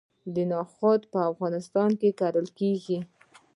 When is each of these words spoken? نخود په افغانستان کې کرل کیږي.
نخود 0.51 1.01
په 1.11 1.19
افغانستان 1.31 1.89
کې 1.99 2.09
کرل 2.19 2.47
کیږي. 2.59 2.99